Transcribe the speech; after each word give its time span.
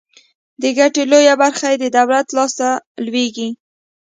د 0.61 0.63
ګټې 0.77 1.03
لویه 1.11 1.33
برخه 1.41 1.65
یې 1.71 1.77
د 1.81 1.85
دولت 1.97 2.27
لاس 2.35 2.51
ته 2.59 2.69
لویږي. 3.05 3.49